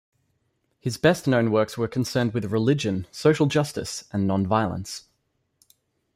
His 0.79 0.97
best-known 0.97 1.51
works 1.51 1.77
were 1.77 1.87
concerned 1.87 2.33
with 2.33 2.45
religion, 2.51 3.05
social 3.11 3.45
justice 3.45 4.03
and 4.11 4.27
nonviolence. 4.27 5.03